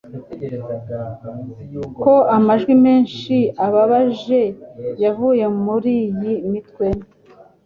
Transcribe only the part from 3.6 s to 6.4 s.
ababaje yavuye muriyi